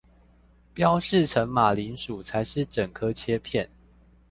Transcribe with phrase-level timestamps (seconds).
[0.73, 3.69] 標示成馬鈴薯才是整顆切片